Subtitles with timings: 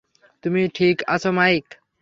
[0.43, 1.65] তুমি ঠিক আছ মাইক?